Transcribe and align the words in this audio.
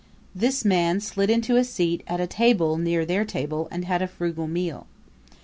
This 0.33 0.65
man 0.65 0.99
slid 0.99 1.29
into 1.29 1.57
a 1.57 1.63
seat 1.63 2.01
at 2.07 2.19
a 2.19 2.25
table 2.25 2.79
near 2.79 3.05
their 3.05 3.23
table 3.23 3.67
and 3.69 3.85
had 3.85 4.01
a 4.01 4.07
frugal 4.07 4.47
meal. 4.47 4.87